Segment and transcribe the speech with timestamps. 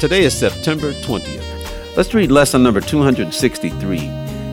[0.00, 1.96] Today is September 20th.
[1.96, 4.10] Let's read lesson number 263.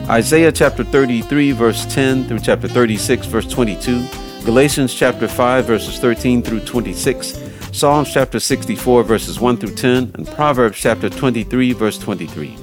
[0.08, 4.06] Isaiah chapter 33, verse 10 through chapter 36, verse 22.
[4.44, 7.40] Galatians chapter 5, verses 13 through 26.
[7.72, 10.12] Psalms chapter 64, verses 1 through 10.
[10.14, 12.56] And Proverbs chapter 23, verse 23.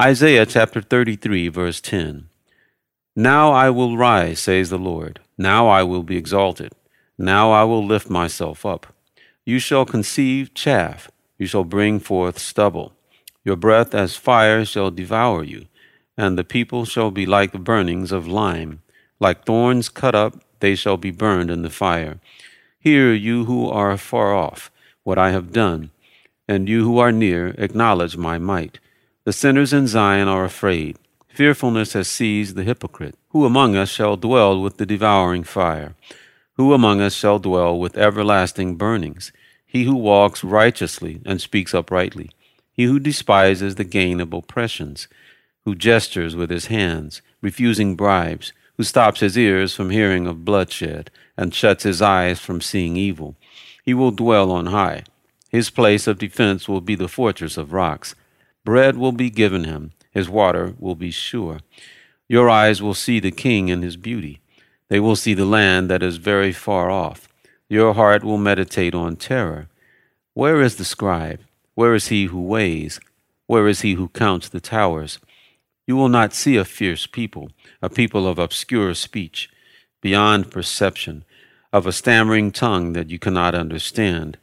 [0.00, 2.30] Isaiah chapter 33, verse 10.
[3.14, 5.20] Now I will rise, says the Lord.
[5.36, 6.72] Now I will be exalted.
[7.22, 8.86] Now I will lift myself up.
[9.44, 12.94] You shall conceive chaff, you shall bring forth stubble.
[13.44, 15.66] Your breath as fire shall devour you,
[16.16, 18.80] and the people shall be like burnings of lime.
[19.18, 22.20] Like thorns cut up, they shall be burned in the fire.
[22.78, 24.70] Hear, you who are far off,
[25.02, 25.90] what I have done,
[26.48, 28.78] and you who are near, acknowledge my might.
[29.24, 30.96] The sinners in Zion are afraid.
[31.28, 33.16] Fearfulness has seized the hypocrite.
[33.28, 35.94] Who among us shall dwell with the devouring fire?
[36.60, 39.32] Who among us shall dwell with everlasting burnings?
[39.66, 42.28] He who walks righteously and speaks uprightly.
[42.70, 45.08] He who despises the gain of oppressions.
[45.64, 48.52] Who gestures with his hands, refusing bribes.
[48.76, 53.36] Who stops his ears from hearing of bloodshed and shuts his eyes from seeing evil.
[53.82, 55.04] He will dwell on high.
[55.48, 58.14] His place of defense will be the fortress of rocks.
[58.66, 59.92] Bread will be given him.
[60.10, 61.60] His water will be sure.
[62.28, 64.42] Your eyes will see the king in his beauty.
[64.90, 67.28] They will see the land that is very far off.
[67.68, 69.68] Your heart will meditate on terror.
[70.34, 71.40] Where is the scribe?
[71.74, 73.00] Where is he who weighs?
[73.46, 75.20] Where is he who counts the towers?
[75.86, 77.50] You will not see a fierce people,
[77.80, 79.48] a people of obscure speech,
[80.00, 81.24] beyond perception,
[81.72, 84.38] of a stammering tongue that you cannot understand.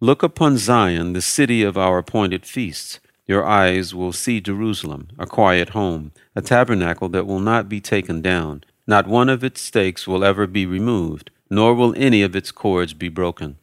[0.00, 3.00] Look upon Zion, the city of our appointed feasts.
[3.26, 8.20] Your eyes will see Jerusalem, a quiet home, a tabernacle that will not be taken
[8.20, 8.64] down.
[8.88, 12.94] Not one of its stakes will ever be removed, nor will any of its cords
[12.94, 13.58] be broken.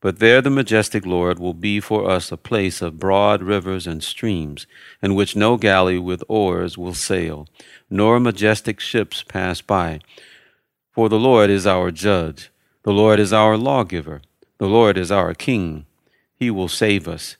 [0.00, 4.02] But there the majestic Lord will be for us a place of broad rivers and
[4.02, 4.66] streams,
[5.02, 7.46] in which no galley with oars will sail,
[7.90, 10.00] nor majestic ships pass by.
[10.92, 12.50] For the Lord is our judge,
[12.82, 14.22] the Lord is our lawgiver,
[14.56, 15.84] the Lord is our king.
[16.34, 17.36] He will save us.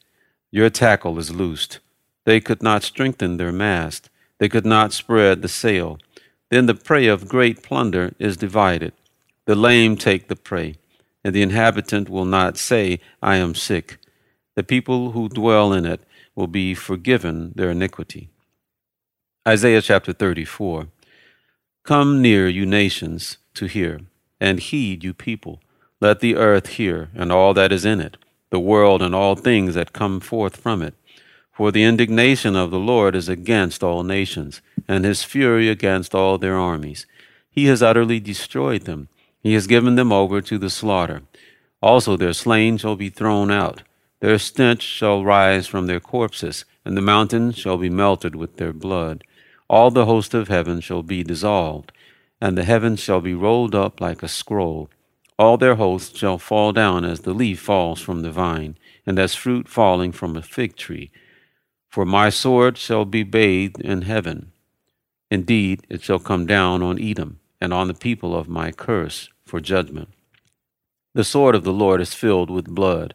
[0.50, 1.78] Your tackle is loosed.
[2.26, 5.98] They could not strengthen their mast, they could not spread the sail.
[6.50, 8.92] Then the prey of great plunder is divided.
[9.46, 10.76] The lame take the prey,
[11.24, 13.98] and the inhabitant will not say, I am sick.
[14.56, 16.02] The people who dwell in it
[16.34, 18.30] will be forgiven their iniquity.
[19.46, 20.88] Isaiah chapter 34
[21.84, 24.00] Come near, you nations, to hear,
[24.40, 25.60] and heed, you people.
[26.00, 28.16] Let the earth hear, and all that is in it,
[28.50, 30.94] the world and all things that come forth from it.
[31.60, 36.38] For the indignation of the Lord is against all nations, and his fury against all
[36.38, 37.04] their armies.
[37.50, 39.08] He has utterly destroyed them.
[39.42, 41.20] He has given them over to the slaughter.
[41.82, 43.82] Also their slain shall be thrown out.
[44.20, 48.72] Their stench shall rise from their corpses, and the mountains shall be melted with their
[48.72, 49.22] blood.
[49.68, 51.92] All the host of heaven shall be dissolved,
[52.40, 54.88] and the heavens shall be rolled up like a scroll.
[55.38, 59.34] All their hosts shall fall down as the leaf falls from the vine, and as
[59.34, 61.10] fruit falling from a fig tree
[61.90, 64.52] for my sword shall be bathed in heaven.
[65.30, 69.60] Indeed, it shall come down on Edom and on the people of my curse for
[69.60, 70.08] judgment.
[71.14, 73.12] The sword of the Lord is filled with blood.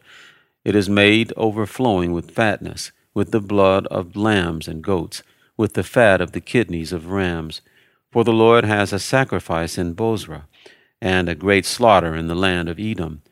[0.64, 5.22] It is made overflowing with fatness, with the blood of lambs and goats,
[5.56, 7.62] with the fat of the kidneys of rams.
[8.12, 10.46] For the Lord has a sacrifice in Bozrah,
[11.00, 13.22] and a great slaughter in the land of Edom.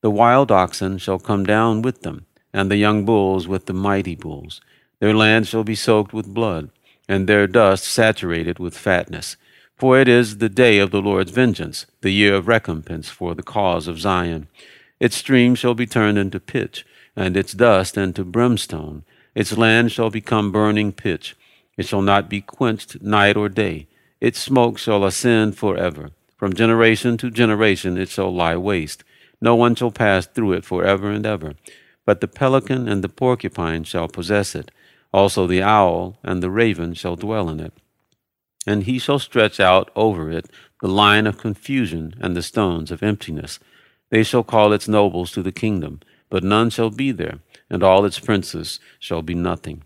[0.00, 4.14] The wild oxen shall come down with them, and the young bulls with the mighty
[4.14, 4.62] bulls.
[4.98, 6.70] Their land shall be soaked with blood,
[7.08, 9.36] and their dust saturated with fatness.
[9.76, 13.42] For it is the day of the Lord's vengeance, the year of recompense for the
[13.42, 14.48] cause of Zion.
[14.98, 19.04] Its streams shall be turned into pitch, and its dust into brimstone.
[19.34, 21.36] Its land shall become burning pitch.
[21.76, 23.86] It shall not be quenched night or day.
[24.18, 26.10] Its smoke shall ascend forever.
[26.38, 29.04] From generation to generation it shall lie waste.
[29.42, 31.54] No one shall pass through it forever and ever.
[32.06, 34.70] But the pelican and the porcupine shall possess it.
[35.16, 37.72] Also the owl and the raven shall dwell in it.
[38.66, 40.44] And he shall stretch out over it
[40.82, 43.58] the line of confusion and the stones of emptiness.
[44.10, 47.38] They shall call its nobles to the kingdom, but none shall be there,
[47.70, 49.84] and all its princes shall be nothing.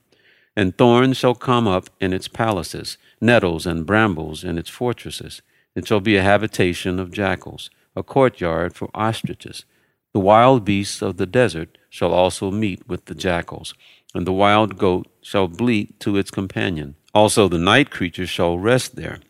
[0.56, 5.42] And thorns shall come up in its palaces, nettles and brambles in its fortresses.
[5.76, 9.64] It shall be a habitation of jackals, a courtyard for ostriches.
[10.12, 13.74] The wild beasts of the desert shall also meet with the jackals,
[14.14, 16.96] and the wild goat shall bleat to its companion.
[17.14, 19.20] Also the night creature shall rest there,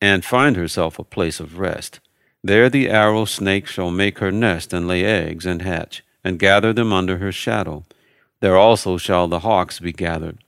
[0.00, 2.00] and find herself a place of rest.
[2.42, 6.72] There the arrow snake shall make her nest and lay eggs and hatch, and gather
[6.72, 7.84] them under her shadow.
[8.40, 10.38] There also shall the hawks be gathered,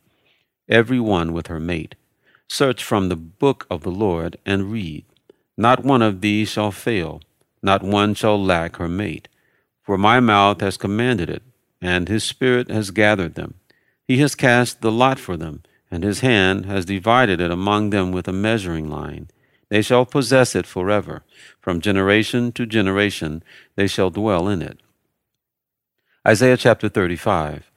[0.69, 1.95] every one with her mate.
[2.49, 5.05] Search from the book of the Lord and read.
[5.57, 7.23] Not one of these shall fail,
[7.63, 9.29] not one shall lack her mate.
[9.87, 11.45] For my mouth has commanded it,
[11.81, 13.55] and his spirit has gathered them.
[14.09, 15.63] He has cast the lot for them,
[15.93, 19.29] and his hand has divided it among them with a measuring line.
[19.69, 21.23] They shall possess it forever.
[21.61, 23.45] From generation to generation
[23.77, 24.81] they shall dwell in it.
[26.27, 27.71] Isaiah chapter 35.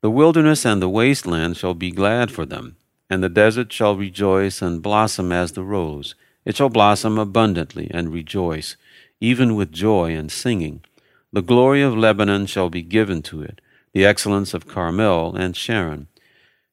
[0.00, 2.76] The wilderness and the wasteland shall be glad for them,
[3.10, 6.14] and the desert shall rejoice and blossom as the rose.
[6.44, 8.76] It shall blossom abundantly and rejoice,
[9.20, 10.84] even with joy and singing.
[11.30, 13.60] The glory of Lebanon shall be given to it,
[13.92, 16.08] the excellence of Carmel and Sharon.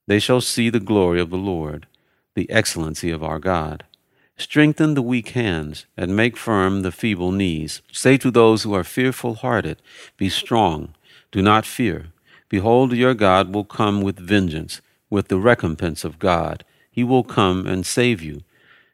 [0.07, 1.87] They shall see the glory of the Lord,
[2.35, 3.83] the excellency of our God.
[4.37, 7.81] Strengthen the weak hands, and make firm the feeble knees.
[7.91, 9.81] Say to those who are fearful hearted,
[10.15, 10.93] Be strong,
[11.33, 12.07] do not fear.
[12.47, 14.79] Behold, your God will come with vengeance,
[15.09, 16.63] with the recompense of God.
[16.89, 18.43] He will come and save you.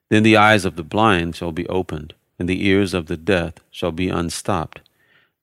[0.10, 3.54] Then the eyes of the blind shall be opened, and the ears of the deaf
[3.70, 4.82] shall be unstopped.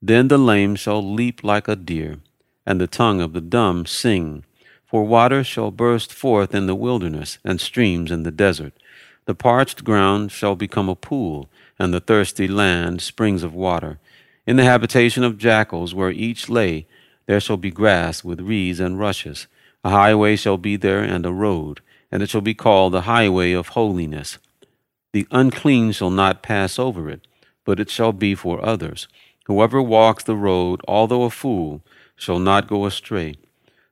[0.00, 2.18] Then the lame shall leap like a deer,
[2.64, 4.44] and the tongue of the dumb sing.
[4.86, 8.72] For water shall burst forth in the wilderness, and streams in the desert.
[9.26, 13.98] The parched ground shall become a pool, and the thirsty land springs of water.
[14.46, 16.86] In the habitation of jackals, where each lay,
[17.26, 19.46] there shall be grass with reeds and rushes.
[19.84, 21.80] A highway shall be there, and a road,
[22.10, 24.38] and it shall be called the highway of holiness.
[25.12, 27.26] The unclean shall not pass over it,
[27.64, 29.08] but it shall be for others.
[29.48, 31.82] Whoever walks the road, although a fool,
[32.14, 33.34] shall not go astray.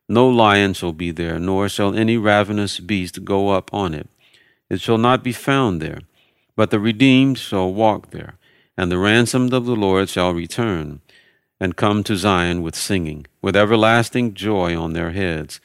[0.07, 4.07] No lion shall be there, nor shall any ravenous beast go up on it.
[4.69, 5.99] It shall not be found there,
[6.55, 8.37] but the redeemed shall walk there
[8.77, 11.01] and the ransomed of the Lord shall return,
[11.59, 15.59] and come to Zion with singing, with everlasting joy on their heads.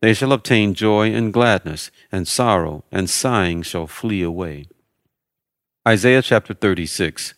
[0.00, 4.66] They shall obtain joy and gladness, and sorrow and sighing shall flee away.
[5.86, 7.32] Isaiah chapter 36.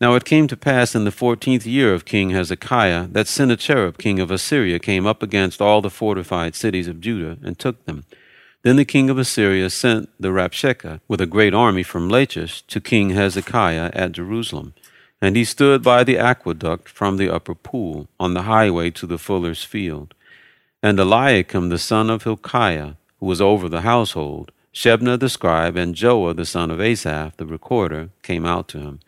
[0.00, 4.18] Now it came to pass in the fourteenth year of King Hezekiah that Sennacherib king
[4.18, 8.04] of Assyria came up against all the fortified cities of Judah and took them.
[8.62, 12.80] Then the king of Assyria sent the Rabshakeh with a great army from Lachish to
[12.80, 14.72] King Hezekiah at Jerusalem.
[15.20, 19.18] And he stood by the aqueduct from the upper pool, on the highway to the
[19.18, 20.14] fuller's field.
[20.82, 25.94] And Eliakim the son of Hilkiah, who was over the household, Shebna the scribe, and
[25.94, 29.00] Joah the son of Asaph the recorder, came out to him.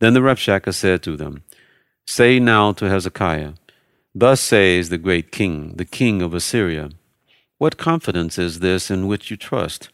[0.00, 1.42] Then the Rabshakeh said to them,
[2.06, 3.54] Say now to Hezekiah,
[4.14, 6.90] Thus says the great king, the king of Assyria,
[7.58, 9.88] what confidence is this in which you trust?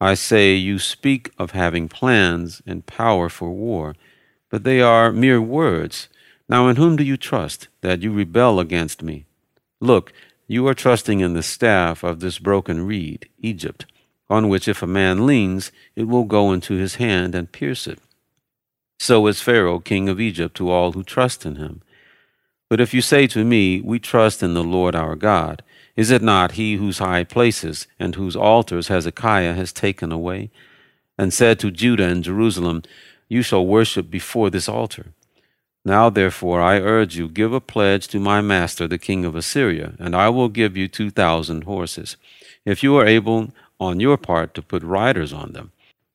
[0.00, 3.94] I say, you speak of having plans and power for war,
[4.50, 6.08] but they are mere words.
[6.48, 9.26] Now, in whom do you trust, that you rebel against me?
[9.80, 10.12] Look,
[10.46, 13.86] you are trusting in the staff of this broken reed, Egypt,
[14.28, 17.98] on which if a man leans, it will go into his hand and pierce it.
[19.02, 21.82] So is Pharaoh, king of Egypt, to all who trust in him.
[22.70, 25.64] But if you say to me, We trust in the Lord our God,
[25.96, 30.50] is it not he whose high places and whose altars Hezekiah has taken away,
[31.18, 32.84] and said to Judah and Jerusalem,
[33.28, 35.06] You shall worship before this altar?
[35.84, 39.94] Now therefore I urge you, give a pledge to my master the king of Assyria,
[39.98, 42.16] and I will give you two thousand horses,
[42.64, 45.72] if you are able on your part to put riders on them.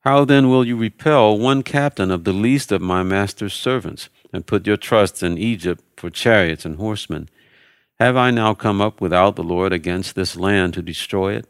[0.08, 4.48] How then will you repel one captain of the least of my master's servants, and
[4.48, 7.28] put your trust in Egypt for chariots and horsemen?
[8.00, 11.46] Have I now come up without the Lord against this land to destroy it?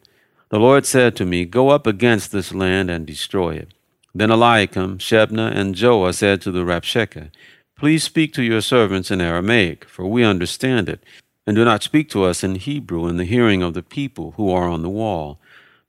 [0.50, 3.76] The Lord said to me, Go up against this land and destroy it.
[4.16, 7.30] Then Eliakim, Shebna, and Joah said to the Rabshakeh,
[7.78, 11.04] Please speak to your servants in Aramaic, for we understand it,
[11.46, 14.50] and do not speak to us in Hebrew in the hearing of the people who
[14.50, 15.40] are on the wall.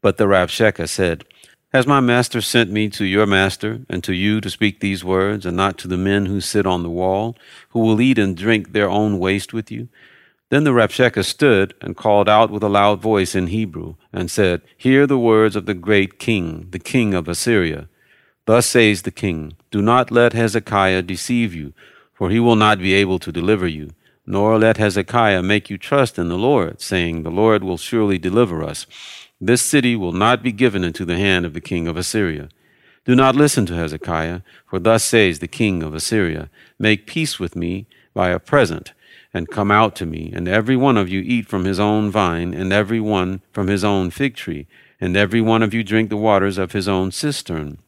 [0.02, 1.24] But the Rabshakeh said,
[1.72, 5.44] Has my master sent me to your master and to you to speak these words,
[5.44, 7.36] and not to the men who sit on the wall,
[7.70, 9.88] who will eat and drink their own waste with you?
[10.48, 14.62] Then the Rabshakeh stood and called out with a loud voice in Hebrew, and said,
[14.78, 17.90] Hear the words of the great king, the king of Assyria.
[18.46, 21.74] Thus says the king, Do not let Hezekiah deceive you,
[22.14, 23.90] for he will not be able to deliver you.
[24.24, 28.62] Nor let Hezekiah make you trust in the Lord, saying, The Lord will surely deliver
[28.62, 28.86] us.
[29.40, 32.48] This city will not be given into the hand of the king of Assyria.
[33.04, 37.56] Do not listen to Hezekiah, for thus says the king of Assyria Make peace with
[37.56, 38.92] me by a present,
[39.32, 42.52] and come out to me, and every one of you eat from his own vine,
[42.52, 44.66] and every one from his own fig tree,
[45.00, 47.78] and every one of you drink the waters of his own cistern,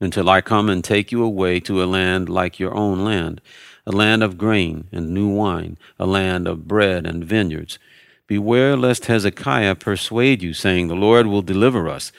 [0.00, 3.40] until I come and take you away to a land like your own land,
[3.86, 7.78] a land of grain and new wine, a land of bread and vineyards.
[8.32, 12.12] Beware lest Hezekiah persuade you, saying, The Lord will deliver us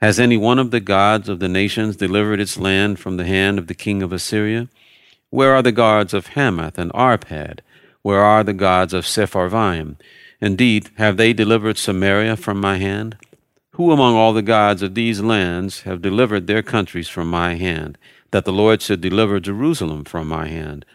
[0.00, 3.58] has any one of the gods of the nations delivered its land from the hand
[3.58, 4.68] of the king of Assyria?
[5.28, 7.60] Where are the gods of Hamath and Arpad?
[8.00, 9.96] Where are the gods of Sepharvaim?
[10.40, 13.18] Indeed, have they delivered Samaria from my hand?
[13.72, 17.98] Who among all the gods of these lands have delivered their countries from my hand,
[18.30, 20.86] that the Lord should deliver Jerusalem from my hand?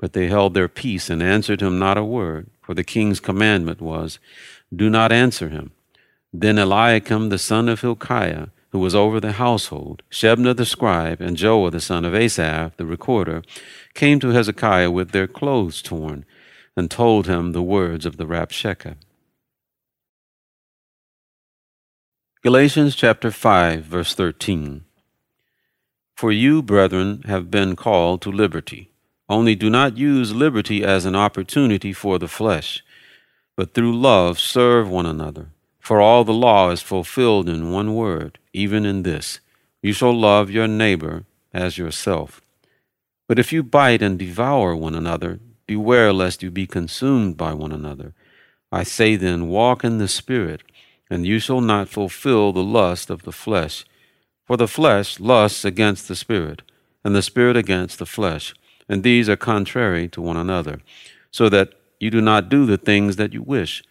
[0.00, 3.80] But they held their peace and answered him not a word, for the king's commandment
[3.80, 4.18] was,
[4.74, 5.72] Do not answer him.
[6.32, 11.36] Then Eliakim the son of Hilkiah, who was over the household, Shebna the scribe, and
[11.36, 13.42] Joah the son of Asaph the recorder,
[13.92, 16.24] came to Hezekiah with their clothes torn,
[16.74, 18.96] and told him the words of the Rabshakeh.
[22.42, 24.84] Galatians chapter 5, verse 13.
[26.16, 28.93] For you, brethren, have been called to liberty.
[29.28, 32.84] Only do not use liberty as an opportunity for the flesh,
[33.56, 35.48] but through love serve one another.
[35.80, 39.40] For all the law is fulfilled in one word, even in this
[39.82, 42.40] You shall love your neighbor as yourself.
[43.28, 47.72] But if you bite and devour one another, beware lest you be consumed by one
[47.72, 48.12] another.
[48.70, 50.62] I say then, walk in the Spirit,
[51.08, 53.84] and you shall not fulfill the lust of the flesh.
[54.46, 56.62] For the flesh lusts against the Spirit,
[57.02, 58.54] and the Spirit against the flesh,
[58.88, 60.80] and these are contrary to one another,
[61.30, 63.82] so that you do not do the things that you wish.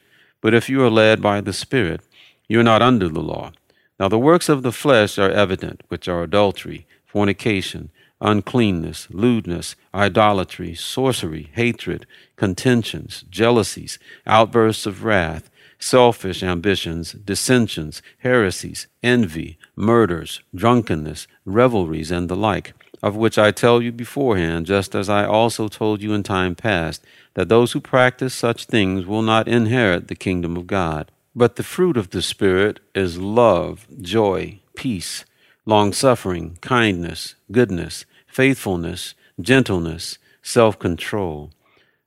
[0.41, 2.01] But if you are led by the Spirit,
[2.47, 3.51] you are not under the law.
[3.99, 10.73] Now the works of the flesh are evident, which are adultery, fornication, uncleanness, lewdness, idolatry,
[10.75, 22.11] sorcery, hatred, contentions, jealousies, outbursts of wrath, selfish ambitions, dissensions, heresies, envy, murders, drunkenness, revelries,
[22.11, 26.13] and the like of which I tell you beforehand, just as I also told you
[26.13, 30.67] in time past, that those who practice such things will not inherit the kingdom of
[30.67, 31.11] God.
[31.35, 35.25] But the fruit of the Spirit is love, joy, peace,
[35.65, 41.51] longsuffering, kindness, goodness, faithfulness, gentleness, self control.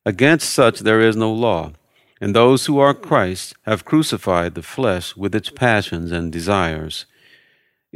[0.07, 1.73] Against such there is no law.
[2.23, 7.05] And those who are Christ have crucified the flesh with its passions and desires.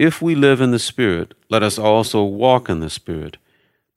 [0.00, 3.36] If we live in the Spirit, let us also walk in the Spirit.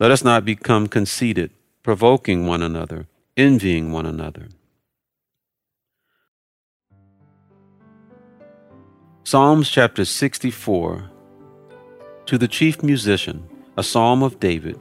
[0.02, 3.08] Let us not become conceited, provoking one another,
[3.38, 4.50] envying one another.
[9.24, 11.10] Psalms chapter 64
[12.26, 14.78] To the chief musician, a psalm of David.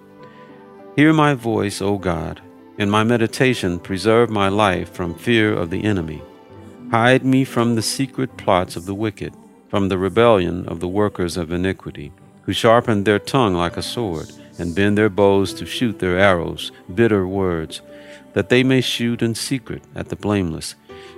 [0.96, 2.42] Hear my voice, O God.
[2.78, 6.20] In my meditation, preserve my life from fear of the enemy.
[6.90, 9.32] Hide me from the secret plots of the wicked
[9.72, 12.12] from the rebellion of the workers of iniquity,
[12.42, 16.70] who sharpen their tongue like a sword, and bend their bows to shoot their arrows,
[16.94, 17.80] bitter words,
[18.34, 20.74] that they may shoot in secret at the blameless.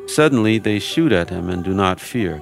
[0.06, 2.40] Suddenly they shoot at him and do not fear.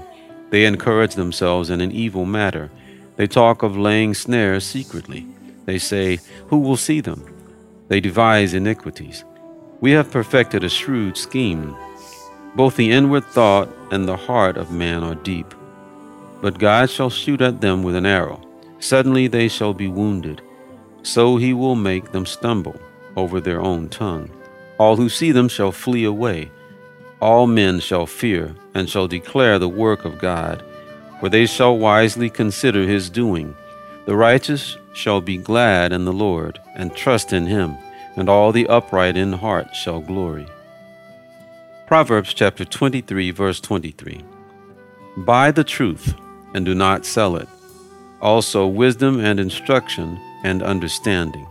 [0.51, 2.71] They encourage themselves in an evil matter.
[3.17, 5.27] They talk of laying snares secretly.
[5.65, 7.25] They say, Who will see them?
[7.89, 9.25] They devise iniquities.
[9.81, 11.75] We have perfected a shrewd scheme.
[12.55, 15.55] Both the inward thought and the heart of man are deep.
[16.43, 18.41] But God shall shoot at them with an arrow.
[18.81, 20.43] Suddenly they shall be wounded.
[21.05, 22.79] So he will make them stumble
[23.17, 24.29] over their own tongue.
[24.77, 26.51] All who see them shall flee away.
[27.21, 30.65] All men shall fear and shall declare the work of God,
[31.21, 33.55] for they shall wisely consider his doing.
[34.07, 37.77] The righteous shall be glad in the Lord and trust in him,
[38.17, 40.49] and all the upright in heart shall glory.
[41.87, 44.25] Proverbs chapter 23, verse 23.
[45.19, 46.15] Buy the truth
[46.55, 47.49] and do not sell it.
[48.21, 51.47] Also, wisdom and instruction and understanding.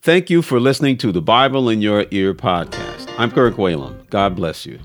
[0.00, 3.12] Thank you for listening to the Bible in Your Ear podcast.
[3.18, 4.08] I'm Kirk Whalum.
[4.08, 4.78] God bless you.